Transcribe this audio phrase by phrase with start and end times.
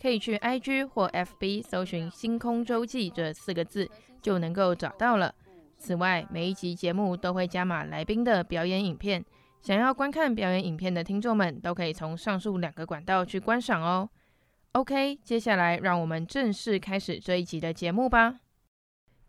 [0.00, 3.88] 可以去 IG 或 FB 搜寻“星空周记”这四个字，
[4.20, 5.34] 就能够找到了。
[5.78, 9.24] 此外，每一集节目都会加码来宾的表演影片，
[9.60, 14.08] 想要观看表演影片的听众们，都可以从上述两个管道去观赏哦。
[14.72, 18.40] OK，接下来让我们正式开始这一集的节目吧。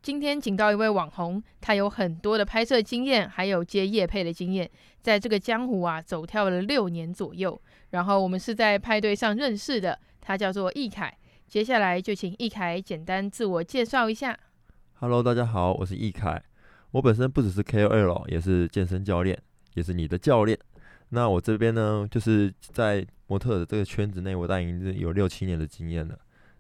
[0.01, 4.69] 今天请到一位网红，他有很多的拍摄经验，还有接夜配的经验，
[5.01, 7.59] 在这个江湖啊走跳了六年左右。
[7.89, 9.99] 然后我们是在派对上认识的。
[10.27, 11.15] 他叫做易凯，
[11.47, 14.35] 接下来就请易凯简单自我介绍一下。
[14.95, 16.43] Hello，大家好，我是易凯。
[16.89, 19.39] 我本身不只是 KOL，也是健身教练，
[19.75, 20.57] 也是你的教练。
[21.09, 26.17] 那我这边呢，就是在模特的这个圈子内，我大概已经有六七年的经验了。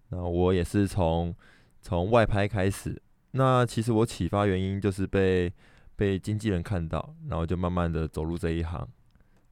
[0.09, 1.33] 那我也是从
[1.81, 3.01] 从外拍开始。
[3.31, 5.51] 那其实我启发原因就是被
[5.95, 8.87] 被经纪人看到，然后就慢慢的走入这一行。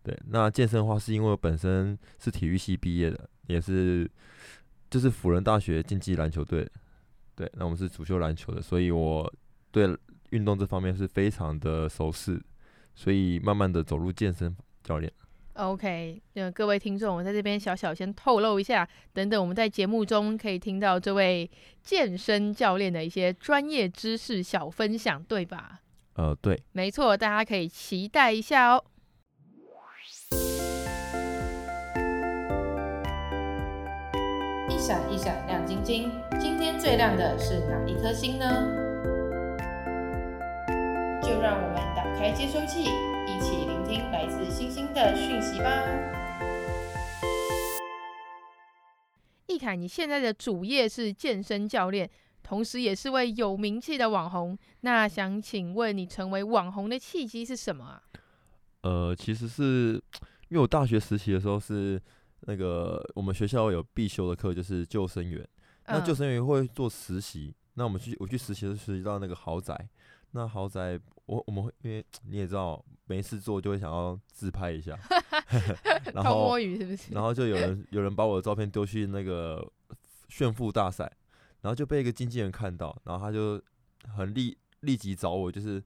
[0.04, 3.30] 对，那健身的话是因为我本身是体育系毕业的。
[3.48, 4.09] 也是，
[4.90, 6.66] 就是辅仁大学竞技篮球队，
[7.36, 9.30] 对，那我们是主修篮球的，所以我
[9.70, 9.94] 对
[10.30, 12.42] 运动这方面是非常的熟悉，
[12.96, 15.12] 所以慢慢的走入健身教练。
[15.56, 25.81] OK，那，各位听众，我在这边小小先透露一下，等等我们在节目中可以听到这位健身教练的一些专业知识小分享，对吧？
[26.14, 28.84] 呃，对，没错，大家可以期待一下哦。
[34.86, 36.12] 闪一闪亮晶晶，
[36.42, 38.46] 今天最亮的是哪一颗星呢？
[41.24, 42.82] 就让我们打开接收器，
[43.26, 45.72] 一起聆听来自星星的讯息吧。
[49.48, 52.10] 易凯，你现在的主业是健身教练，
[52.44, 54.58] 同时也是位有名气的网红。
[54.82, 58.02] 那想请问你成为网红的契机是什么啊？
[58.82, 59.94] 呃，其实是
[60.50, 62.02] 因为我大学实习的时候是。
[62.46, 65.48] 那个我们学校有必修的课就是救生员，
[65.88, 69.88] 那救生员会做实习，嗯、那我们去我去实习的实习到那个豪宅，
[70.31, 74.98] 那豪宅我我们会因为你也知道没事做就会想要自拍一下，
[76.14, 77.14] 然后摸鱼是不是？
[77.14, 79.66] 然后就有人 有人把我的照片丢去那个
[80.30, 81.12] 炫富大赛，
[81.62, 83.62] 然后就被一个经纪人看到，然后他就
[84.16, 85.82] 很立立即找我，就是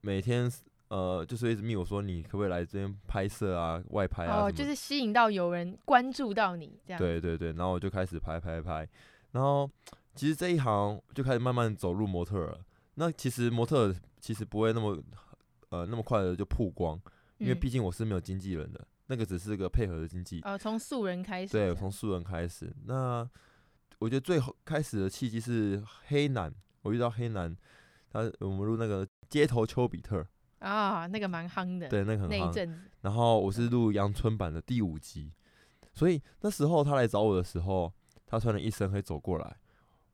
[0.00, 0.50] 每天。
[0.90, 4.42] 呃，就是一直密我说，你可不可以来这边拍摄啊，外拍啊？
[4.42, 6.98] 哦，就是吸引到有人关注到你这样。
[6.98, 8.88] 对对对，然后我就开始拍拍拍，
[9.30, 9.70] 然后
[10.16, 12.60] 其实这一行就开始慢慢走入模特了。
[12.94, 15.00] 那其实模特其实不会那么
[15.68, 17.00] 呃那么快的就曝光，
[17.38, 20.40] 因为毕竟我是没有经纪人的，嗯、那个只是个配合的经纪。
[20.42, 21.52] 哦，从素人开始。
[21.52, 22.68] 对，从素人开始。
[22.86, 23.24] 那
[24.00, 26.52] 我觉得最后开始的契机是黑男，
[26.82, 27.56] 我遇到黑男，
[28.10, 30.26] 他我们录那个街头丘比特。
[30.60, 32.28] 啊、哦，那个蛮夯的，对，那个很夯。
[32.28, 35.32] 那一阵子，然后我是录阳春版的第五集，
[35.92, 37.92] 所以那时候他来找我的时候，
[38.26, 39.56] 他穿了一身黑走过来，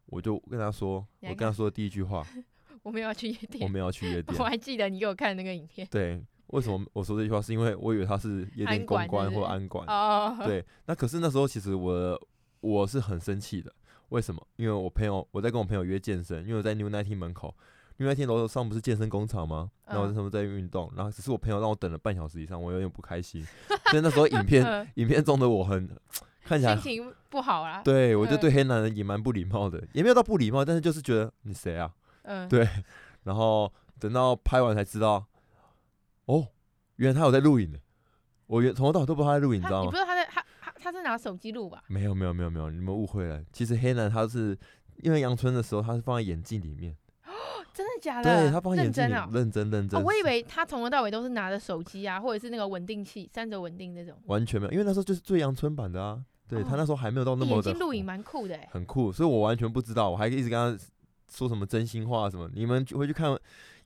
[0.06, 2.24] 我就跟他说，我跟他说的第一句话，
[2.82, 4.38] 我没有要去夜店，我没有要去夜店。
[4.38, 5.84] 我还记得你给我看那个影片。
[5.90, 7.42] 对，为什么我说这句话？
[7.42, 9.84] 是因为我以为他是夜店公关或安管。
[9.88, 10.36] 哦。
[10.46, 12.28] 对， 那可是那时候其实我
[12.60, 13.74] 我是很生气的，
[14.10, 14.46] 为什么？
[14.54, 17.52] 因为我朋友我在跟我朋友约健身，因为我在 New Nineteen 门口。
[17.98, 19.70] 因为那天楼上不是健身工厂吗？
[19.86, 23.42] 然后他们在运动，然后只是我朋友让我等了半小时以上，我有点不开心。
[23.90, 25.88] 所以那时候影片影片中的我很
[26.44, 27.82] 看起来心情不好啦。
[27.82, 31.90] 对，我就对黑男人也蛮不礼貌的，也没有到不礼貌，但是就是觉得你谁啊？
[32.22, 32.68] 嗯，对。
[33.24, 35.26] 然后等到拍完才知道，
[36.26, 36.48] 哦，
[36.96, 37.78] 原来他有在录影的。
[38.46, 39.86] 我原从头到尾都不知道他在录影，你知道吗？
[39.86, 41.82] 你不知道他在他他他是拿手机录吧？
[41.88, 43.42] 没有没有没有没有，你们误会了。
[43.52, 44.56] 其实黑男他是
[44.98, 46.96] 因为阳春的时候，他是放在眼镜里面。
[47.76, 48.42] 真的假的？
[48.42, 50.00] 对，他放眼镜，认真啊，认真认真。
[50.00, 54.16] 哦，我以为他从头到尾都是拿着手机啊，或者是那个稳定器，三轴稳定那种。
[54.24, 56.24] 完全没有，因为那时候就是最阳春版的啊。
[56.48, 57.70] 对，他那时候还没有到那么的。
[57.70, 60.84] 眼镜录影蛮酷的，欸，很酷，所以我完全不知道，我还一直跟他
[61.28, 63.36] 说什么真心话什么，你们回去看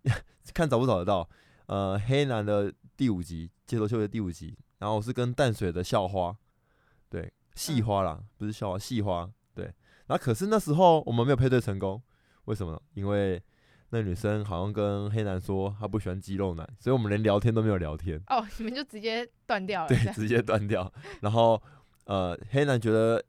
[0.54, 1.28] 看找不找得到？
[1.66, 6.36] 呃，黑男的第五集，街头秀的第五集，然后我是跟淡水的校花，
[7.08, 9.64] 对，系花啦，嗯、不是校花，系花，对。
[10.06, 12.02] 然后可是那时候我们没有配对成功，
[12.44, 12.80] 为什么？
[12.94, 13.40] 因为
[13.90, 18.20] 那女生好像跟黑男说她不喜欢肌肉男，所以我们连聊天都没有聊天。
[18.28, 19.88] 哦，你们就直接断掉了。
[19.88, 20.92] 对，直接断掉。
[21.22, 21.60] 然后
[22.04, 23.22] 呃，黑男觉得。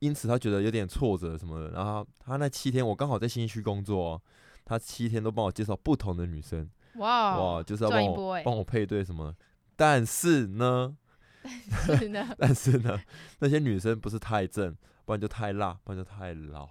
[0.00, 4.22] 因此他觉得有点挫折什么的，然后他那七天我刚好在新区工作，哦，
[4.64, 9.34] 他七天都帮我介绍不同的女生，哇哇，就是要帮我帮我配对什么，
[9.76, 10.96] 但是呢，
[11.86, 12.98] 但是呢，但是呢，
[13.40, 14.74] 那些女生不是太正，
[15.04, 16.66] 不然就太辣，不然就太老，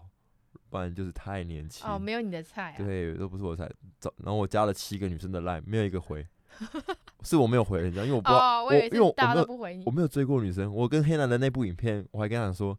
[0.70, 3.70] 不然就是太年轻，哦，没有你的菜，啊，对，都不是我菜，
[4.00, 6.26] 找然后我加了七个女生的 line，没有一个回，
[7.24, 12.78] 是我没有回人家，因为我不知道，哦，我，我因为我没有我没有追过女生，我跟黑男的那部影片，我还跟他讲说。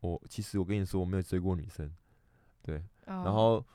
[0.00, 1.92] 我其实我跟你说我没有追过女生，
[2.62, 2.76] 对
[3.06, 3.26] ，oh.
[3.26, 3.66] 然后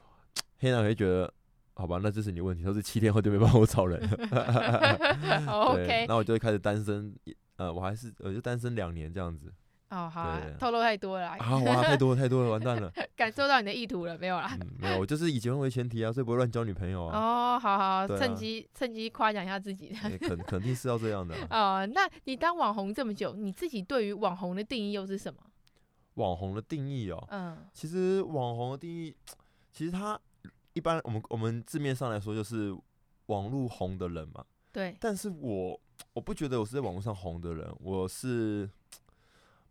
[0.59, 1.29] 黑男会觉得，
[1.73, 7.13] 好吧，那这是你的问题，他是七天后就没帮我找人了， OK，那我就会开始单身，
[7.57, 9.53] 呃，我还是我就单身两年这样子。
[9.93, 14.57] 哦，好啊，透露太多了 啊，哇，太多了太多了，完蛋了， 感受到你的意图了没有啦？
[14.59, 17.17] 嗯，没有，我就是以结婚为前提啊，所以不会乱交女朋友啊。
[17.17, 19.95] 哦，好好，趁机趁机夸奖一下自己。
[20.19, 21.35] 肯肯定是要这样的。
[21.49, 25.39] 哦，那你当网红这么久，你自己对于网红的定义又是什么？
[26.15, 29.15] 网红的定义哦，嗯，其实网红的定义，
[29.71, 30.19] 其实他
[30.73, 32.75] 一般我们我们字面上来说就是
[33.27, 34.95] 网络红的人嘛，对。
[34.99, 35.79] 但是我
[36.13, 38.69] 我不觉得我是在网络上红的人，我是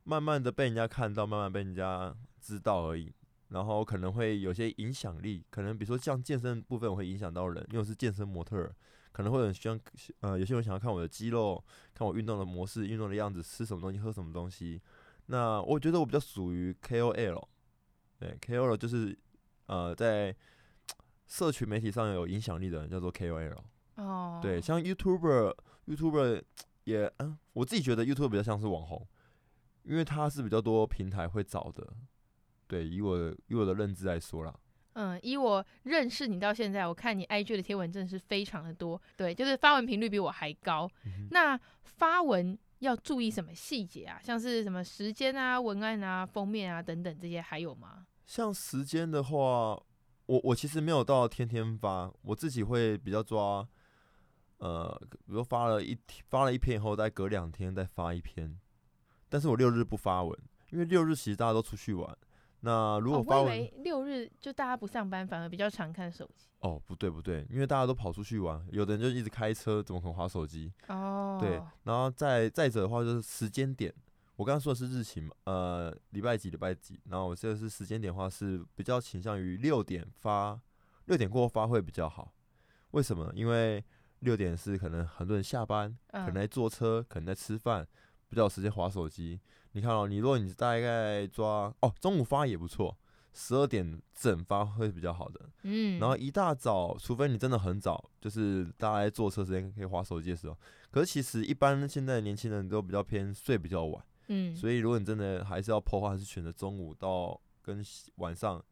[0.05, 3.13] 慢慢的被人家看到，慢慢被人家知道而已。
[3.49, 8.75] 然后可能会有些影响力，可能比如说像健身部分我会影响到人，因为我是健身模特儿，
[9.13, 9.79] 可能会有人希望
[10.21, 11.63] 呃有些人想要看我的肌肉，
[11.93, 14.81] 看我运动的模式、运动的样子、吃什么东西、喝什么东西。
[15.27, 17.45] 那我觉得我比较属于 KOL，
[18.19, 19.15] 对，KOL 就是
[19.67, 20.35] 呃在
[21.27, 23.59] 社群媒体上有影响力的人叫做 KOL。
[23.97, 24.41] 哦。
[24.43, 26.43] 对，像 YouTuber，YouTuber
[26.85, 29.07] 也嗯，我自己觉得 YouTuber 比较像是网红，
[29.85, 31.87] 因为它是比较多平台会找的。
[32.67, 34.55] 对，以我的以我的认知来说啦。
[34.95, 40.91] 嗯，以我认识你到现在，我看你 IG 的贴文真的是非常的多，对，就是发文频率比我还高。
[41.05, 42.59] 嗯、那发文。
[42.83, 44.19] 要注意什么细节啊？
[44.25, 48.05] 像是什么时间啊、文案啊、封面啊等等这些，还有吗？
[48.27, 53.65] 像时间的话，我我其实没有到天天发，我自己会比较抓，
[54.59, 55.97] 呃，比如发了一
[56.29, 58.59] 发了一篇以后，再隔两天再发一篇。
[59.33, 60.39] 但是我六日不发文，
[60.69, 62.15] 因为六日其实大家都出去玩。
[62.61, 66.49] 那如果发文，六日就大家不上班，反而比较常看手机。
[66.61, 70.71] 哦，不对不对，因为大家都跑出去玩，有的人就一直开车，怎么可能划手机？
[70.89, 73.91] 哦，对，然后再再者的话就是时间点，
[74.37, 80.61] 我刚刚说的是日期嘛，呃，礼拜几礼拜几，然后我这个是时间点的话是比较倾向于六点发，
[81.07, 82.31] 六点过后发会比较好。
[82.91, 83.33] 为什么？
[83.35, 83.83] 因为
[84.21, 87.85] 六点是可能很多人下班，可能在坐车，可能在吃饭，
[88.33, 89.39] 比较有时间划手机。
[89.73, 92.97] 你看哦，你如果你大概抓哦，中午发也不错。
[93.35, 100.59] 十二点整发会比较好的，嗯，然后一大早，除非你真的很早，就是大家在坐车时间可以划手机的时候。
[100.91, 107.83] 可是其实一般现在年轻人都比较偏睡比较晚，嗯，所以如果你真的还是要的话，还是选择中午到跟
[108.17, 108.63] 晚上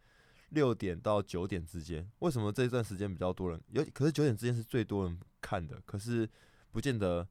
[0.50, 2.06] 六点到九点之间。
[2.18, 3.58] 为什么这一段时间比较多人？
[3.68, 6.28] 有可是九点之间是最多人看的，可是
[6.70, 7.26] 不见得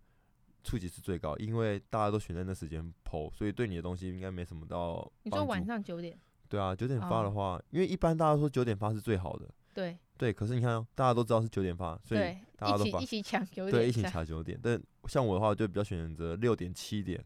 [0.63, 5.11] 触及是最高，因为大家都选在那时间 po，所以对你的东西应该没什么到。
[5.23, 6.17] 你说晚上九点？
[6.47, 7.61] 对啊，九点发的话，oh.
[7.69, 9.47] 因为一般大家说九点发是最好的。
[9.73, 13.71] 对对，可是你看，大家都知道是九点发，所以大家都发一起抢九点。
[13.71, 14.59] 对，一起抢九点。
[14.61, 17.23] 但像我的话，就比较选择六点七点，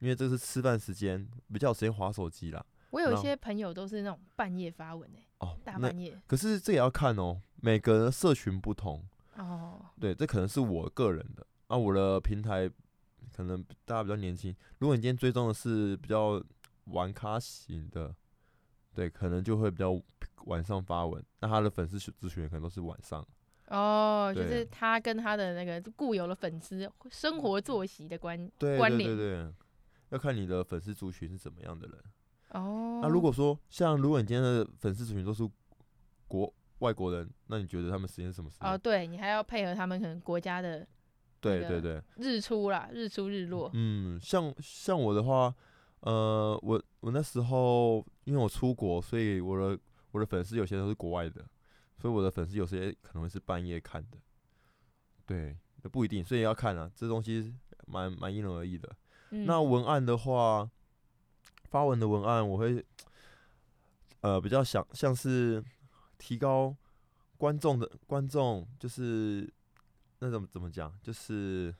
[0.00, 2.64] 因为这是吃饭时间，比较有时间划手机啦。
[2.90, 6.16] 我有一些朋友都是那种半夜发文诶、欸，哦，大半夜。
[6.26, 9.02] 可是这也要看哦，每个人社群不同。
[9.36, 9.80] 哦。
[9.98, 12.70] 对，这可能是我个人的啊，我的平台
[13.34, 14.54] 可能大家比较年轻。
[14.78, 16.42] 如果你今天追踪的是比较
[16.86, 18.14] 玩咖型的。
[18.94, 19.92] 对，可能就会比较
[20.46, 23.22] 晚上发文，那他的粉丝咨询可能都是晚上。
[23.66, 29.10] 哦，就是他跟他的那个固有的粉丝生活作息的关对关联。
[29.10, 29.52] 对对对，
[30.08, 31.98] 要看你的粉丝族群是怎么样的人。
[32.52, 33.00] 哦。
[33.02, 35.46] 那如果说像如果你今天的粉丝族群都是
[36.26, 38.66] 国外国人，那你觉得他们时间是什么时间？
[38.66, 40.88] 哦，对，你还要配合他们可能国家的。
[41.40, 42.02] 对对对。
[42.16, 43.70] 日出啦，日出日落。
[43.74, 45.54] 嗯，像像我的话。
[46.00, 49.76] 呃，我我那时候因为我出国，所以我的
[50.12, 51.44] 我的粉丝有些都是国外的，
[52.00, 54.18] 所以我的粉丝有些可能会是半夜看的，
[55.24, 55.56] 对，
[55.90, 57.52] 不一定，所以要看啊，这东西
[57.86, 58.88] 蛮蛮因人而异的。
[59.30, 59.46] 嗯。
[59.46, 60.70] 那文案的话，
[61.64, 62.84] 发文的文案我会，
[64.20, 65.64] 呃比较想像是
[66.18, 66.76] 提高
[67.36, 69.52] 观众的观众，就是
[70.18, 71.74] 那怎么怎么讲，就是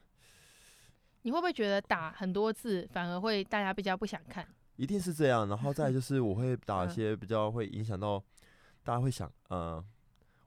[1.22, 4.46] 你会不会觉得打很多字反而会大家比较不想看？
[4.76, 8.22] 一定是这样，然后再就是我会 打一些比较会影响到
[8.84, 9.82] 大家会想，呃，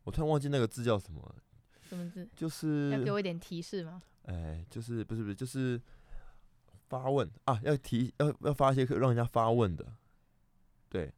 [0.04, 1.36] 我突然忘记那个字叫什么，
[1.82, 2.30] 什么字？
[2.36, 4.02] 就是要给我一点提示吗？
[4.26, 5.82] 哎，就是不是不是，就是
[6.88, 9.86] 发问啊，要提要要发一些可让人家发问的，
[10.88, 11.12] 对，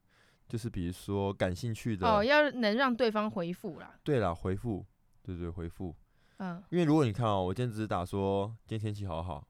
[0.47, 3.99] 就是比如说感兴趣的哦，要能让对方回复啦。
[4.03, 4.85] 对啦，回复，
[5.21, 5.93] 对对回复，
[6.41, 9.47] 嗯，因为如果你看哦，我今天只是打说今天天气好好，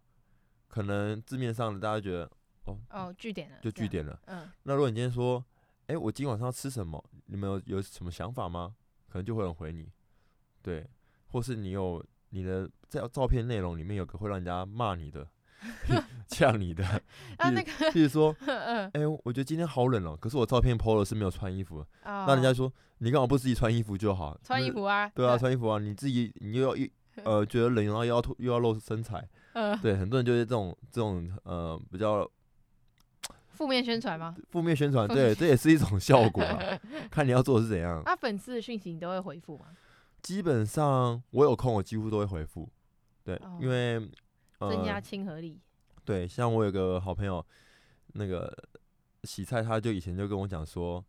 [0.68, 2.30] 可能字面上的大家觉得。
[2.66, 4.20] 哦哦，据点了，就据点了。
[4.28, 5.44] 嗯，那如果你今天说，
[5.88, 7.04] 哎、欸，我今晚上要吃什么？
[7.26, 8.76] 你们有有什么想法吗？
[9.08, 9.90] 可能就会有人回你，
[10.62, 10.88] 对，
[11.30, 15.28] 或是你有你的在照片内容里面有个会让人家骂你的、
[16.28, 16.86] 呛你的
[17.38, 24.38] 啊，那个，譬如说， 哎、欸，我觉得今天好冷哦、喔，可是我照片 PO 了是没有穿衣服的，哦、那人家说你干嘛不自己穿衣服就好？
[24.44, 26.90] 穿衣服啊，对啊，穿衣服啊，你自己你又要一
[27.24, 32.30] 呃觉得冷，然后又要又要露身材，嗯，对，很多人就是这种这种呃比较。
[33.54, 34.36] 负面宣传吗？
[34.50, 36.58] 负面宣传，对，这也是一种效果啊。
[37.12, 38.02] 看你要做的是怎样。
[38.04, 39.66] 那、啊、粉丝的讯息你都会回复吗？
[40.24, 42.68] 基本上我有空，我几乎都会回复。
[43.24, 44.08] 对，哦、因为、呃、
[44.70, 45.60] 增加亲和力。
[46.04, 47.46] 对，像我有个好朋友，
[48.14, 48.52] 那个
[49.24, 51.04] 洗菜，他就以前就跟我讲说，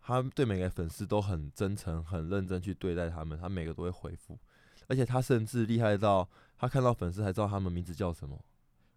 [0.00, 4.38] 他对每个粉丝都很真诚、很认真去对待他们，他每个都会回复，
[4.86, 8.38] 而且他甚至厉害到他看到粉丝还知道他们名字叫什么。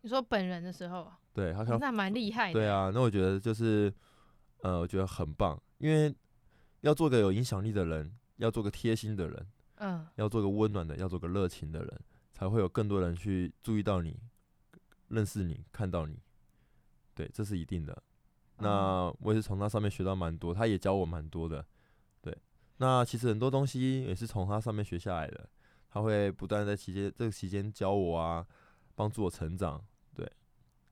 [0.01, 2.53] 你说本人的时候，对他看、哦、那蛮厉害的。
[2.53, 3.91] 对啊，那我觉得就是，
[4.61, 6.13] 呃，我觉得很棒，因为
[6.81, 11.99] 要做个有影响力的人，要做个贴心的人，嗯，要做个温暖的，要做个热情的人，
[12.37, 14.19] 才会有更多人去注意到你，
[15.07, 16.19] 认识你，看到你。
[17.15, 17.91] 对，这是一定的。
[18.57, 21.65] 嗯、那我也是从他上面学到蛮多，他也教我蛮多的。
[22.21, 22.37] 对，
[22.77, 25.49] 那其实很多东西也是从他上面学下来的，
[25.89, 28.45] 他会不断在期间这个期间教我啊。
[28.93, 29.79] 帮助我成长，
[30.15, 30.27] 对。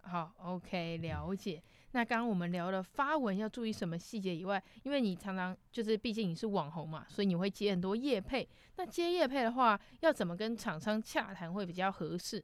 [0.01, 1.63] 好，OK，了解。
[1.95, 8.45] 那刚刚我们聊了发文要注意什么细节以外，因为你常常就是，毕竟你是网红嘛，所以你会接很多业配。
[8.75, 12.43] 那接业配的话，要怎么跟厂商洽谈会比较合适？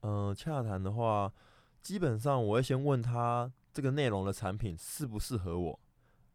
[0.00, 1.32] 嗯、洽谈的话，
[1.80, 5.80] 基本上我会先问他这个内容的产品适不适合我。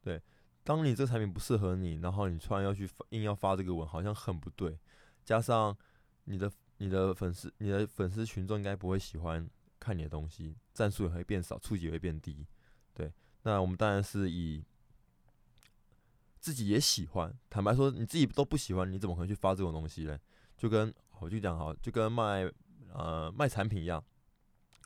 [0.02, 0.22] 对，
[0.64, 4.80] 当你这个产品不适合你，然后你突然要去硬要发这个文，好像很不对。
[5.26, 5.76] 加上
[6.24, 6.50] 你的。
[6.78, 9.50] 你的粉丝，你的粉丝群众应该不会喜欢
[9.86, 12.44] 看你的东西，战术也会变少，触及也会变低。
[12.96, 13.14] 对，
[13.44, 14.64] 那我们当然是以
[16.40, 17.32] 自己也喜欢。
[17.52, 20.20] 坦白说，你自己都不喜欢，你怎么可能去发这种东西呢？
[20.58, 22.52] 就跟我就讲好，就跟卖
[22.92, 24.04] 呃卖产品一样，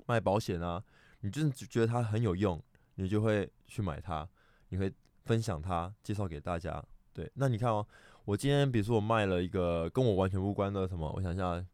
[0.05, 0.83] 卖保险啊，
[1.21, 2.61] 你就是觉得它很有用，
[2.95, 4.27] 你就会去买它，
[4.67, 6.83] 你会分享它，介绍给大家。
[7.13, 7.87] 对，那你看哦，
[8.25, 11.65] 我今天比如说我卖了一个跟我完全无关的什么，我想一下。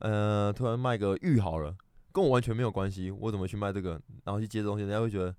[0.00, 1.76] 呃，突然卖个玉好了，
[2.12, 4.00] 跟我完全没有关系，我怎么去卖这个？
[4.24, 5.34] 然后去接这东西，人家会觉得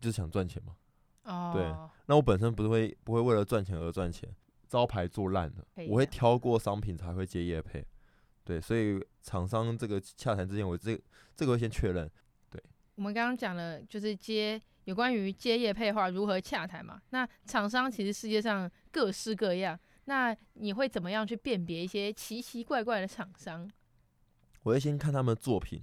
[0.00, 0.76] 就是想赚钱嘛。
[1.24, 1.52] 哦。
[1.54, 1.64] 对，
[2.06, 4.28] 那我本身不是会不会为了赚钱而赚钱，
[4.68, 7.84] 招牌做烂了，我会挑过商品才会接业配。
[8.44, 11.00] 对，所以厂商这个洽谈之前，我这、
[11.36, 12.10] 这个会先确认。
[12.50, 12.60] 对。
[12.96, 17.00] 我们刚刚讲了，就是接有关于接业配的话如何洽谈嘛？
[17.10, 19.78] 那厂商其实世界上各式各样。
[20.06, 23.70] 那你会怎么样去辨别一些奇奇怪怪的厂商？
[24.62, 25.82] 我会先看他们的作品，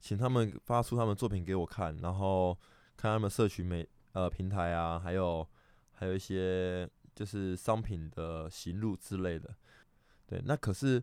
[0.00, 2.56] 请他们发出他们作品给我看，然后
[2.96, 5.46] 看他们社群媒呃平台啊，还有
[5.92, 9.54] 还有一些就是商品的行路之类的。
[10.26, 11.02] 对，那可是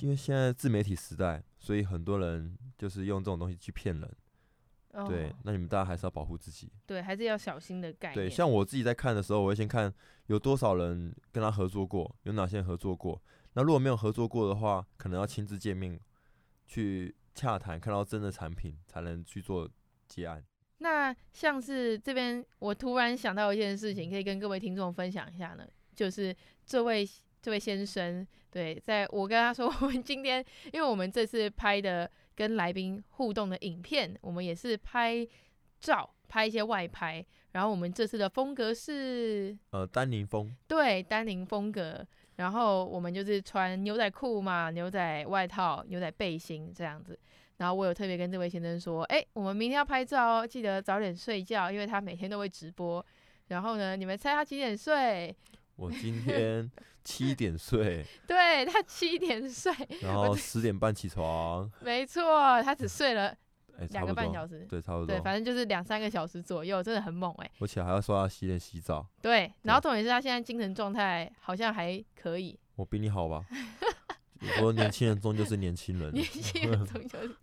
[0.00, 4.16] 因为现在自媒体时代，所以很多人就是用这种东西去骗人。
[4.94, 6.70] Oh, 对，那你们大家还是要保护自己。
[6.84, 8.26] 对，还是要小心的概念。
[8.26, 9.90] 对，像我自己在看的时候，我会先看
[10.26, 13.18] 有多少人跟他合作过，有哪些人合作过。
[13.54, 15.98] 那如果没有合作过的话，可能要亲自见面
[16.72, 19.68] 去洽谈，看到真的产品才能去做
[20.08, 20.42] 结案。
[20.78, 27.06] 那像是这边，我突然想到一件事情，可以跟各位听众分享一下呢，就是这位
[27.42, 32.10] 这位先生，对，在我跟他说， 我们今天，因为我们这次拍的。
[32.34, 35.24] 跟来宾互动的影片，我们也是拍
[35.78, 37.24] 照，拍一些外拍。
[37.52, 42.04] 然后我们这次的风格是呃丹宁风，对，丹宁风格。
[42.42, 47.16] 然后我们就是穿牛仔裤嘛，牛仔外套、牛仔背心这样子。
[47.58, 53.04] 然后我有特别跟这位先生说，哎，我们明天要拍照哦，记得早点睡觉，因为他每天都会直播。
[53.46, 55.32] 然后呢，你们猜他几点睡？
[55.76, 56.68] 我今天
[57.04, 63.32] 七点睡，对，他七点睡，然后十点半起床，没错，他只睡了
[63.78, 67.52] 哎，两个半小时，对，差不多，对，反正就是两三个小时左右，真的很猛哎、欸。
[67.60, 69.06] 而且还要刷牙、洗脸、洗澡。
[69.20, 72.58] 对，然后重点是他现在精神状态好像还可以。
[72.76, 73.44] 我比你好吧？
[74.40, 77.36] 我说年轻人终究是年轻人，年轻人终究是。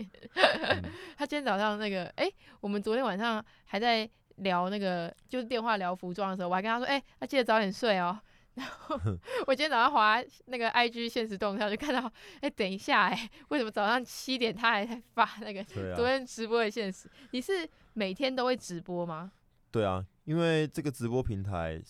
[1.17, 8.19] 他今天早上那个，哎、欸，我们昨天晚上还在聊那个，就是电话聊服装的时候，我还跟他说，哎、欸，要记得早点睡哦。
[8.59, 8.99] 然 后
[9.47, 15.63] 我今天早上滑那个 IG 现实动态，就看到，哎、欸，等一下、欸，哎，为什么早上七点他还在发那个
[15.95, 17.07] 昨天直播的现实？
[17.07, 19.31] 啊、你是每天都会直播吗？
[19.71, 21.81] 对啊，因为这个直播平台，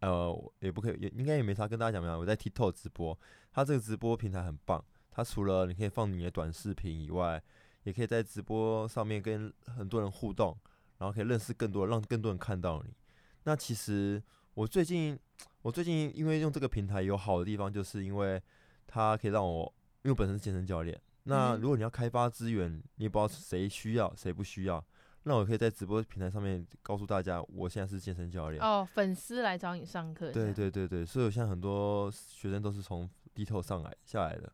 [0.00, 2.20] 呃，也不可以，也应该也没啥跟大家讲没有。
[2.20, 3.18] 我在 TikTok 直播，
[3.52, 7.42] 它这个直播平台很棒，它除了你可以放你的短视频以外，
[7.82, 10.56] 也可以在直播上面跟很多人互动，
[10.98, 12.94] 然后可以认识更多，让更多人看到你。
[13.42, 14.22] 那其实
[14.54, 15.18] 我最近。
[15.62, 18.42] 我最近因为用这个平台有好的地方，就是因为
[18.86, 24.84] 它可以让我，因为我本身是健身教练，那如果你要开发资源，你也不知道谁需要谁不需要，
[25.22, 28.60] 那我可以在直播平台上面告诉大家，我现在是健身教练。
[28.60, 30.32] 哦，粉丝来找你上课。
[30.32, 34.52] 对对对对，所以我现在很多学生都是从低头上来下来的。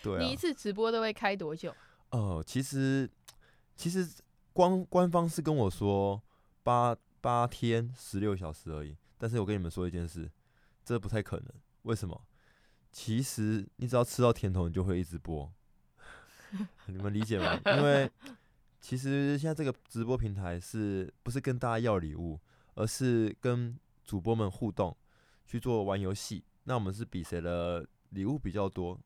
[0.00, 0.22] 对啊。
[0.22, 1.70] 你一次直播都会开多久？
[2.10, 3.10] 哦、呃，其实
[3.74, 4.08] 其实
[4.52, 6.22] 官官方是跟我说
[6.62, 8.96] 八八天十六小时而已。
[9.18, 10.30] 但是我跟你们说一件事，
[10.84, 11.46] 这不太可能。
[11.82, 12.20] 为什么？
[12.92, 15.52] 其实你只要吃到甜头，你就会一直播。
[16.86, 17.60] 你们理解吗？
[17.76, 18.10] 因为
[18.80, 22.40] 其实现在这个直播平台是不是跟大家要礼物，
[22.74, 24.96] 而是跟主播们互动，
[25.44, 26.42] 去做玩游戏。
[26.64, 28.98] 那我们是比谁的礼物比较多。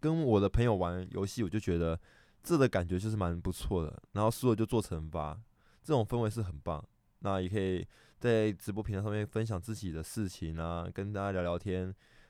[0.00, 1.98] 跟我的朋友玩游戏，我就觉得
[2.42, 4.02] 这的感觉就是蛮不错的。
[4.12, 5.38] 然后输了就做惩罚，
[5.82, 6.82] 这种氛围是很棒。
[7.20, 7.86] 那也可以。
[8.26, 11.84] 在直播平台上面分享自己的事情啊，跟大家聊聊天。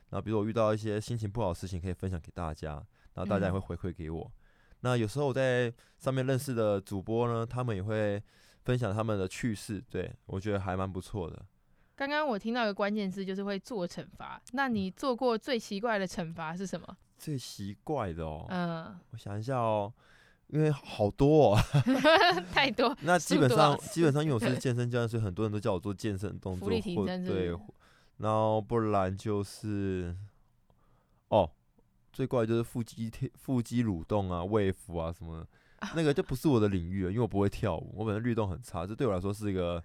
[0.09, 2.73] 然后，比如我遇到一些心情不好的事情，可以分享给大家，
[3.15, 4.23] 然后大家也会回馈给我。
[4.23, 4.31] 嗯、
[4.81, 8.23] 那有时候我在上面认识的主播呢，他们也会
[8.63, 11.43] 分享他们的趣事，对，我觉得还蛮不错的。
[11.95, 14.39] 刚刚我听到一个关键字，就是会做惩罚。
[14.53, 16.95] 那你做过最奇怪的惩罚是什么？
[17.17, 19.91] 最奇怪的哦，嗯，我想一下哦。
[20.49, 21.59] 因为好多哦，
[22.53, 22.95] 太多。
[23.01, 27.53] 那基本上基本上，因为我是 健身教练，所以很多人都叫我做健身动作，或对，
[28.17, 30.15] 然后不然就是
[31.27, 31.51] 哦，
[32.13, 35.45] 最怪就是腹肌腹肌蠕动啊、胃腹啊什么，
[35.95, 39.83] 那个就不是我的领域了，因为我不会跳舞，我本身律动很差，这对我来说是一个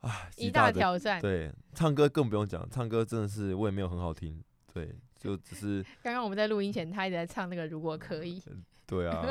[0.00, 1.20] 啊一大挑战。
[1.20, 4.42] 对，唱歌更不用讲，唱歌真的是我也没有很好听，
[4.74, 8.42] 对，就只是刚刚我们在录音前，他一直在唱那个如果可以。
[8.90, 9.24] 对啊，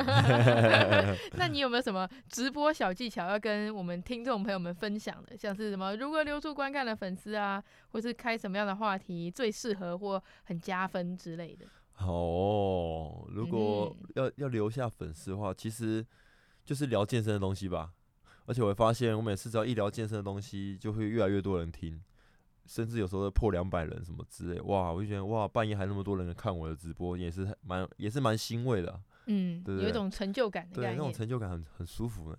[1.35, 5.37] 那你有没有什么直播小技巧要跟我们听众朋友们分享的？
[5.37, 11.65] 像是什么如何留住观看的粉丝啊，或是开什么样的话题最适合或很加分之类的？
[11.97, 16.05] 哦，如果要要留下粉丝的话，其实
[16.63, 17.91] 就是聊健身的东西吧。
[18.45, 22.01] 而且我会发现，我每次只要一聊健身的东西，就会越来越多人听，
[22.65, 24.61] 甚至有时候会破两百人什么之类。
[24.61, 28.99] 哇，我就觉得哇，半夜还那么多人看我的直播，也是蛮也是蛮欣慰的。
[29.29, 30.89] 嗯，对对，有一种成就感的感觉。
[30.91, 32.37] 对，那种成就感很很舒服呢。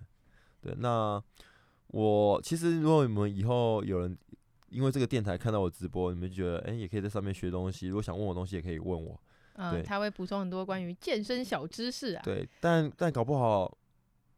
[0.60, 1.22] 对，那
[1.86, 4.16] 我其实如果你们以后有人
[4.68, 7.88] 因为这个电台看到我直播，你们就觉得哎、欸，也可以在上面学东西。
[7.88, 9.18] 如果想问我东西，也可以问我。
[9.54, 12.22] 嗯，对，他会补充很多关于健身小知识啊。
[12.22, 13.76] 对，但但搞不好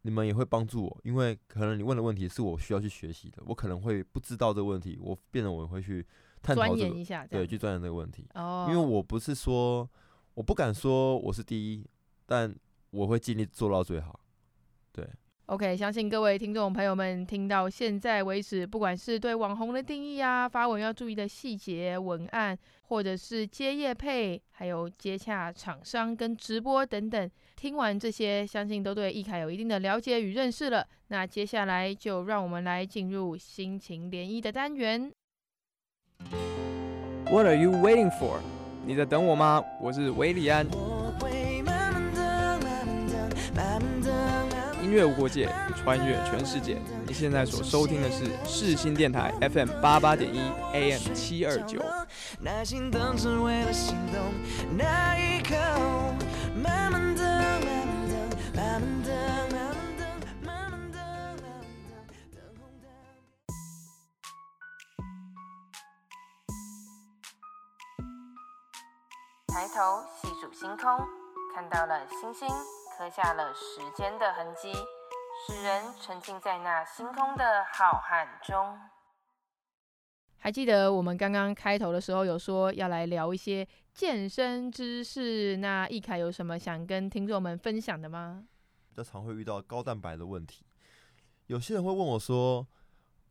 [0.03, 6.05] 你们也会帮助我，因为可能你问的问题是我需要去学习的，我可能会不知道这个问题，我变得我会去
[6.41, 8.27] 探讨、这个、钻研一下，对，去钻研这个问题。
[8.33, 9.87] 哦，因为我不是说
[10.33, 11.85] 我不敢说我是第一。
[12.33, 12.51] 但
[12.89, 14.19] 我会尽力做到最好，
[14.91, 15.07] 对。
[15.45, 30.87] OK，相信各位听众朋友们听到现在为止，不管是对网红的定义啊，发文要注意的细节、文案，或者是接业配，还有接洽厂商跟直播等等，听完这些，相信都对易凯有一定的了解与认识了。
[31.09, 35.11] 那接下来就让我们来进入心情涟漪的单元。
[37.29, 38.39] What are you waiting for？
[38.87, 39.63] 你在等我吗？
[39.79, 40.65] 我是韦礼安。
[44.81, 46.77] 音乐无国界，穿越全世界。
[47.07, 50.39] 你现在所收听的是世新电台 FM 八八点一
[50.73, 51.79] AM 七二九。
[69.47, 70.99] 抬头细数星空，
[71.55, 72.47] 看到了星星。
[72.95, 74.71] 刻下了时间的痕迹，
[75.47, 78.79] 使人沉浸在那星空的浩瀚中。
[80.37, 88.45] 还记得我们刚刚开头的时候有说要来聊一些健身知识，那易凯有什么想跟听众们分享的吗？
[88.89, 90.63] 比较常会遇到高蛋白的问题。
[91.47, 92.67] 有些人会问我说：“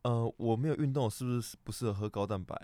[0.02, 2.56] 呃，我没有运动，是不是不适合喝高蛋白？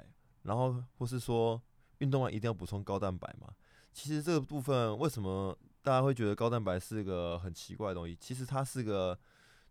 [0.42, 1.62] 然后或是说
[1.98, 3.48] 运动完一定要补充高蛋白吗？”
[3.92, 5.56] 其实这个部分为什么
[5.88, 8.14] 大家会觉得高蛋白是个很奇怪的东西？
[8.20, 9.18] 其实它是个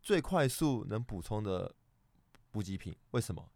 [0.02, 1.72] 最快速能补充的
[2.50, 2.96] 补给品。
[3.12, 3.48] 为什么？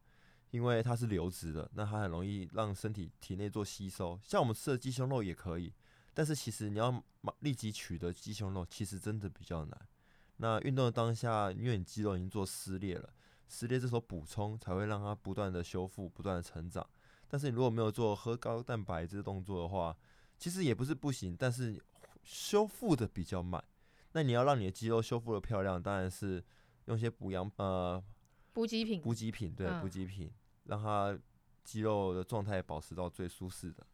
[0.52, 4.20] 因为它是流质的，那它很容易让身体体内做吸收。
[4.22, 5.74] 像我们吃的鸡胸肉也可以，
[6.14, 7.04] 但是其实你要
[7.40, 9.88] 立即取得鸡胸肉，其实真的比较难。
[10.38, 13.10] 那运动的当下，因为你肌肉已经做撕裂了，
[13.48, 16.88] 撕裂这时候补充才会让它不断的修复、不断的成长。
[17.28, 19.98] 但是你如果没有做喝高蛋白这个动作的话，
[20.38, 21.82] 其实也不是不行，但是
[22.24, 23.64] 修复的比较慢。
[24.14, 26.44] 那你要让你的肌肉修复的漂亮，当然是
[26.86, 28.04] 用一些补养呃
[28.54, 30.28] 补给品，补给品对补给品。
[30.28, 30.34] 嗯
[30.66, 31.18] 让它
[31.64, 33.86] 肌肉的状态保持到最舒适的，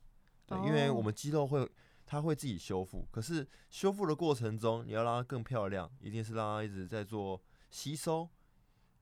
[0.46, 1.68] 对，因为我们肌肉会，
[2.06, 3.08] 它会自己修复。
[3.10, 8.28] 可是修复的过程中，你要让它更漂亮，一定是让它一直在做吸收，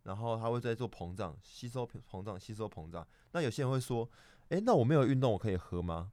[0.03, 3.05] 然后它会在做膨胀，吸收膨胀，吸收膨胀。
[3.31, 4.07] 那有些人会说，
[4.49, 6.11] 诶，那我没有运动，我可以喝吗？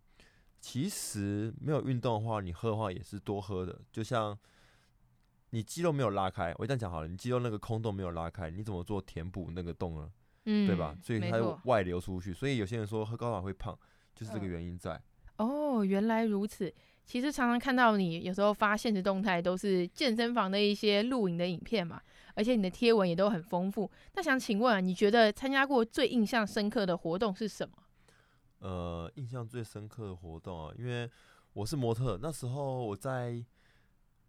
[0.63, 3.81] 其实没有运动的话，你喝的话也是多喝的。
[3.91, 4.39] 就像
[5.51, 10.09] 你肌肉没有拉开，我这样讲好了，你肌肉那个空洞没有拉开，你怎么做填补那个洞呢？
[10.45, 10.97] 嗯，对吧？
[11.03, 13.77] 所以它外流出去，所以有些人说喝高糖会胖，
[14.15, 15.03] 就是这个原因在。
[15.39, 16.73] 哦，原来如此。
[17.05, 22.01] 其实常常看到你有时候发现实动态都是健身房的一些录影的影片嘛，
[22.37, 23.91] 而且你的贴文也都很丰富。
[24.15, 27.75] 那想请问啊，你觉得参加过最印象深刻的活动是什么？
[28.63, 31.11] 呃，印象最深刻的活动啊，因为
[31.53, 33.45] 我是模特，那时候我在，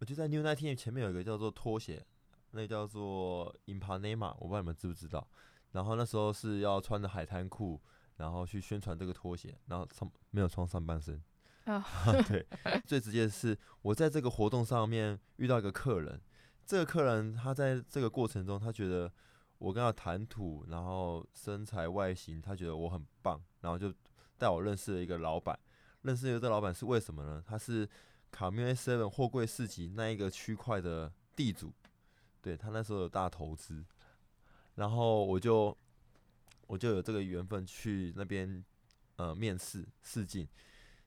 [0.00, 2.04] 我就在 New Nineteen 前面有一个叫做拖鞋，
[2.50, 5.24] 那个叫做 Impanema，我不知道你们知不知道。
[5.70, 7.80] 然后那时候是要穿着海滩裤，
[8.16, 11.22] 然后去宣传这个拖鞋，然后上没有穿上半身。
[11.66, 12.26] 啊、oh.
[12.26, 12.44] 对，
[12.84, 16.20] 最直接的是我在这个活动上面遇到一个客人，
[16.66, 19.10] 这个客人他在这个过程中，他觉得
[19.58, 23.94] 我跟他谈吐，然后身材外形，他觉得我很棒，然后就
[24.38, 25.58] 带我认识了一个老板。
[26.02, 27.42] 认识了这个老板是为什么呢？
[27.46, 27.88] 他是
[28.30, 31.72] 卡缪 A7 货柜市集那一个区块的地主，
[32.42, 33.84] 对，他那时候有大投资。
[34.74, 35.74] 然后我就
[36.66, 38.62] 我就有这个缘分去那边
[39.16, 40.46] 呃面试试镜，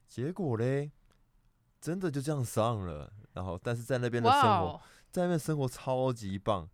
[0.08, 0.90] 结果嘞，
[1.80, 3.12] 真的就这样上了。
[3.34, 4.80] 然后但是在那边的生活
[5.12, 6.68] 在那边生活超级棒，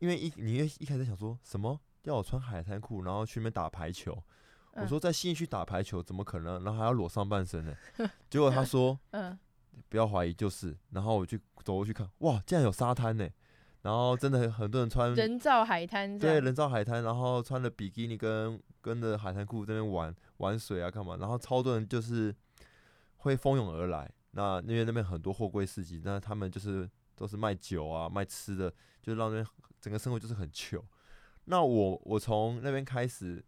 [0.00, 4.22] 因为一你一一开始想说什么要我穿海滩裤，然后去那边打排球，嗯、
[4.74, 6.62] 我说在新义区打排球怎么可能？
[6.64, 7.74] 然后还要裸上半身呢？
[8.30, 9.38] 结果他说嗯，
[9.88, 13.28] 不要怀疑就是，然后我就走过去看，哇，竟然有沙滩呢！
[13.82, 21.16] 然后真的很多人穿人造海滩，对，人造海滩，然后穿着比基尼跟跟着海滩裤在那边玩玩水啊，干嘛？
[21.16, 22.34] 然后超多人就是
[23.18, 24.10] 会蜂拥而来。
[24.32, 29.46] 那因为那边很多货柜市集，那他们就是都是卖酒啊、卖吃的，就让那边
[29.80, 30.84] 整个生活就是很糗。
[31.46, 33.42] 那我我从那边开始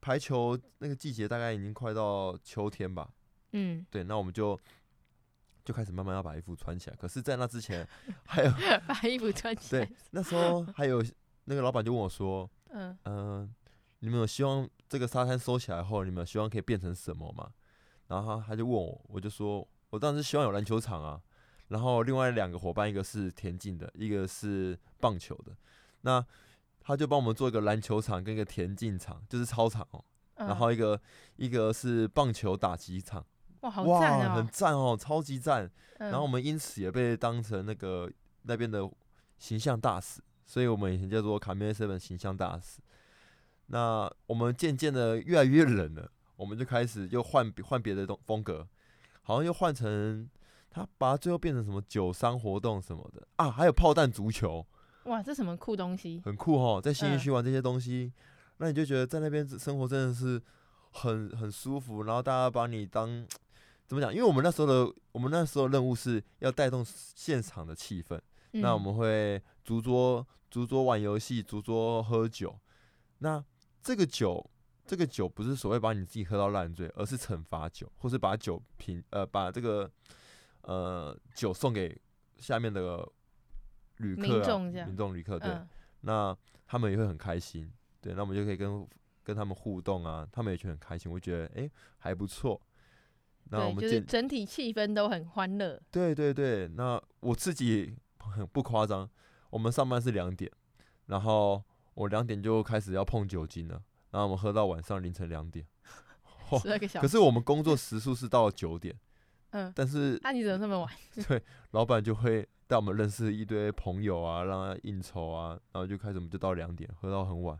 [0.00, 3.10] 排球那个季节大概已经快到秋天吧，
[3.52, 4.58] 嗯，对，那我们就。
[5.64, 7.84] 就开始慢慢要把衣服穿起来，可是，在那之前
[8.24, 8.52] 还有
[8.86, 9.84] 把衣服穿起来。
[9.84, 11.04] 对，那时候还有
[11.46, 13.50] 那个老板就问我说： “嗯嗯、呃，
[13.98, 17.50] 你们有希望这个沙滩收起来后，你们有希望可以变成什么吗？”
[18.06, 21.20] 然后他他就问我，我就说：“我当时希望有篮球场啊。”
[21.66, 25.52] 然后另外两个伙伴，一个是田径的，一个是棒球的。
[26.02, 26.24] 那
[26.86, 30.04] 他就帮我们做一个篮球场跟一个田径场，就是操场哦。
[30.36, 31.00] 然后一个
[31.34, 33.26] 一个是棒球打击场。
[33.62, 34.34] 哇，好赞哦！
[34.36, 35.68] 很赞哦，超级赞。
[35.98, 38.08] 然后我们因此也被当成那个
[38.42, 38.88] 那边的
[39.36, 42.80] 形象大使，所以我们以前叫做卡梅 seven 形象大使。
[43.66, 48.68] 那我们渐渐的越来越冷了，我们就开始又换换别的东风格，
[49.22, 50.30] 好像又换成
[50.70, 54.64] 他把它最后变成什么酒商活动什么的啊，还有炮弹足球。
[55.06, 56.20] 哇，这什么酷东西？
[56.24, 58.12] 很酷哦，在新义区玩这些东西，
[58.58, 60.40] 那你就觉得在那边生活真的是
[60.92, 63.26] 很很舒服，然后大家把你当。
[63.88, 64.12] 怎么讲？
[64.12, 68.18] 因为我们那时候的我们那时候任务是要带动现场的气氛，
[68.50, 72.52] 嗯，那我们会逐桌逐桌玩游戏，逐桌喝酒。
[73.18, 73.40] 那
[73.80, 74.44] 这个酒，
[74.84, 79.88] 这个酒不是所谓把你自己喝到烂醉，而是惩罚酒，或是把酒瓶呃把这个
[80.62, 81.96] 呃酒送给
[82.38, 83.08] 下面的
[83.98, 85.68] 旅客，啊、民众民众旅客对，嗯，
[86.00, 87.72] 那他们也会很开心。
[88.00, 88.86] 对，那我们就可以跟
[89.22, 91.10] 跟他们互动啊，他们也觉得很开心。
[91.10, 92.60] 我觉得哎还不错。
[93.48, 95.80] 那我们就是整体气氛都很欢乐。
[95.90, 99.08] 对对对，那我自己很不夸张，
[99.50, 100.50] 我们上班是两点，
[101.06, 101.62] 然后
[101.94, 103.80] 我两点就开始要碰酒精了，
[104.10, 105.64] 然后我们喝到晚上凌晨两点，
[106.60, 107.02] 十二个小时。
[107.06, 108.98] 可是我们工作时数是到了九点，
[109.50, 110.90] 嗯，但是那、啊、你怎么那么晚？
[111.28, 117.58] 对，老板就会带我们认识一堆朋友啊，让他应酬啊，然后就开始我们就到两点，喝到很晚。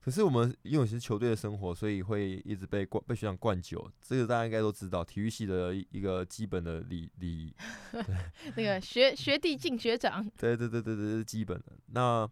[0.00, 7.54] 可是我们因为是球队的生活，所以会一直被灌被学长灌酒，这个大家应该都知道，体育系的一个基本的礼礼仪。
[8.54, 10.22] 那个学学弟敬学长。
[10.36, 11.72] 对对对对对，是基本的。
[11.86, 12.28] 那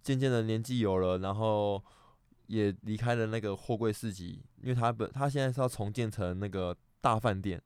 [0.00, 1.82] 渐渐的年纪有了，然后
[2.46, 7.60] 也离开了那个货柜市集，因为他本他现在是要重建成那个大饭店，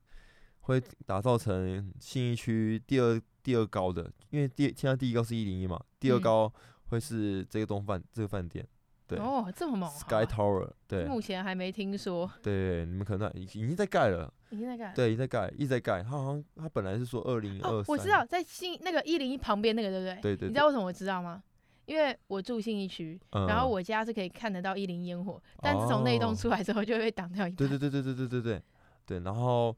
[0.62, 6.52] 会打造成信义区第二第二高的，因为第现在第一高是一零一嘛，第二高
[6.86, 8.66] 会是这个东饭这个饭店。
[9.06, 12.30] 对哦，这么猛！Sky Tower，对，目前还没听说。
[12.42, 16.02] 对，你们可能已已经在盖了，已经在盖，对，已经在盖，一直在盖。
[16.02, 20.22] 他好像他本来是说二零二，我知道在新那个一零一旁边那个，对不对？
[20.22, 20.48] 对对。
[20.48, 21.42] 你知道为什么我知道吗？
[21.84, 27.56] 因为我住信义区，然后我家是可以看得到一零烟火，但自从那一栋出来之后，就会被挡掉一半。
[27.56, 28.62] 对对对对对对对对
[29.04, 29.20] 对。
[29.20, 29.76] 然后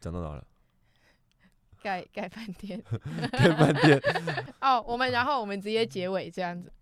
[0.00, 0.44] 讲到哪了？
[1.82, 2.82] 盖盖饭店，
[3.30, 4.02] 盖饭店。
[4.60, 6.72] 哦，我们然后我们直接结尾这样子。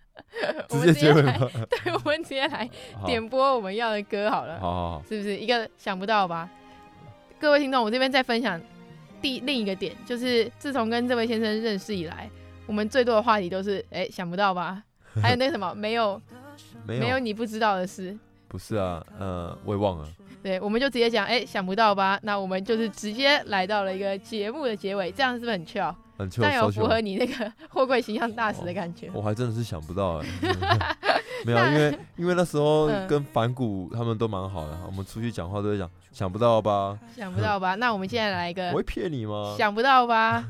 [0.71, 1.35] 直接结尾吗？
[1.69, 2.69] 对，我们直接来
[3.05, 4.59] 点播我们要的歌好了。
[4.59, 6.49] 好好好，是不是一个想不到吧？
[7.39, 8.59] 各位听众，我这边再分享
[9.21, 12.31] 第另一个点，就是自从跟这位先生认识以来，
[12.65, 14.83] 我们最多的话题都是哎、欸，想不到吧？
[15.21, 16.21] 还有那什么没有
[16.87, 18.17] 没有你不知道的事？
[18.57, 20.09] 不是啊，呃，我也忘了。
[20.42, 22.19] 对，我们就直接讲哎、欸，想不到吧？
[22.23, 25.95] 那我们就是直接来到了一个节目的结尾，这样是不是很巧？
[26.40, 29.11] 但有符合你那个货柜形象大使的感觉。
[29.12, 30.27] 我还 真的是想不到哎，
[31.45, 36.99] 没有，因为因为那时候跟反骨他们都蛮好的，我们出去讲话都会讲，想不到吧？
[37.14, 37.75] 想不到吧？
[37.77, 39.55] 那我们现在来一个，我会骗你吗？
[39.59, 40.42] 想不到吧？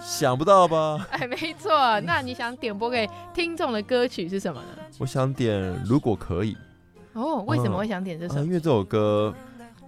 [0.00, 1.06] 想不到吧？
[1.12, 2.00] 哎，没错。
[2.00, 4.82] 那你想点播给听众的歌曲是什么呢？
[4.98, 6.56] 我想点如果可以。
[7.14, 8.42] 哦，为什么会想点这首？
[8.44, 9.34] 因为这首歌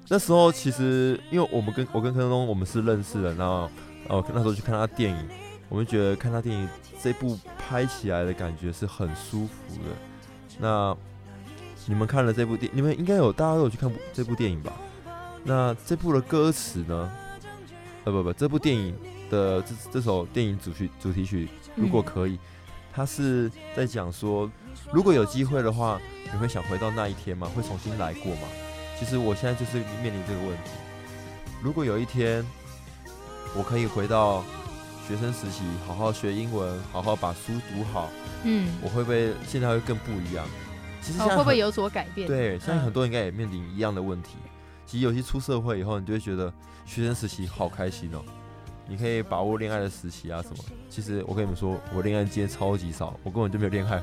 [0.08, 3.68] 那时候其实因为我们跟我跟柯震东我们是认识的，然后。
[4.06, 5.28] 哦，那时候去看他电影，
[5.66, 6.68] 我们觉得看他电影
[7.02, 9.96] 这部拍起来的感觉是很舒服的。
[10.58, 10.94] 那
[11.86, 14.74] 你们看了这部电，你们应该有大家都有去看这部电影吧？
[15.42, 17.10] 那这部的歌词呢？
[18.04, 18.94] 呃，不不，这部电影
[19.30, 22.38] 的这这首电影主题主题曲，如果可以，
[22.92, 24.50] 他是在讲说，
[24.92, 26.00] 如果有机会的话，
[26.32, 27.50] 你会想回到那一天吗？
[27.54, 28.48] 会重新来过吗？
[28.98, 30.70] 其实我现在就是面临这个问题。
[31.62, 32.44] 如果有一天。
[33.56, 34.42] 我可以回到
[35.06, 38.10] 学生时期，好好学英文，好好把书读好。
[38.42, 40.44] 嗯，我会不会现在会更不一样？
[41.00, 42.26] 其实会不会有所改变？
[42.26, 44.30] 对，现在很多人应该也面临一样的问题。
[44.42, 44.50] 嗯、
[44.84, 46.52] 其实有些出社会以后，你就会觉得
[46.84, 48.24] 学生时期好开心哦。
[48.88, 50.56] 你可以把握恋爱的时期啊什么。
[50.88, 54.02] 其实我跟你们说，我恋爱经验超级少，我根本就没有恋爱，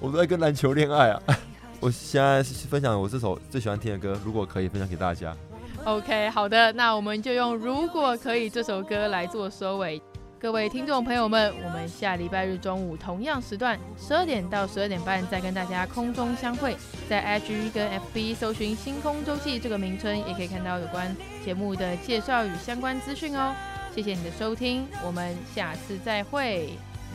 [0.00, 1.22] 我都在跟篮球恋爱啊。
[1.80, 5.36] 我现在分享我这首最喜欢听的歌，如果可以分享给大家。
[5.84, 10.00] OK，好的，那我们就用《如果可以》这首歌来做收尾。
[10.38, 16.76] 各位听众朋友们，我们下礼拜日中午同样时段，十二点到十二点半再跟大家空中相会。
[17.08, 23.54] 在 IG 跟 FB 搜寻“星空周记”这个名称，也可以看到有关节目的介绍与相关资讯哦。
[23.94, 26.70] 谢谢你的收听，我们下次再会，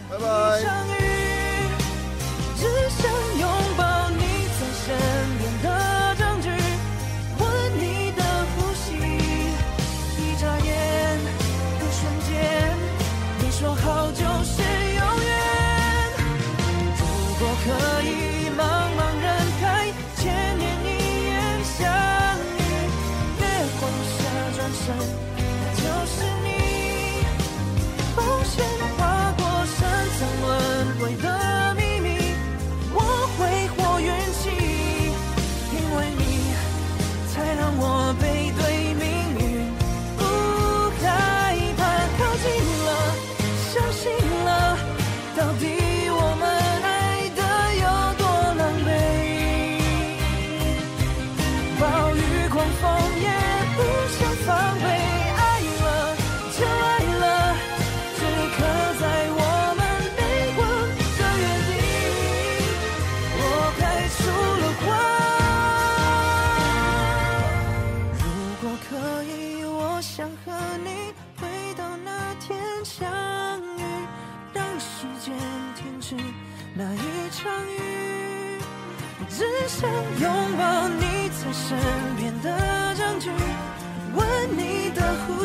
[0.10, 0.24] 拜拜。
[5.60, 5.66] 说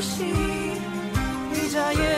[0.02, 0.24] 息
[1.54, 2.11] 一眨眼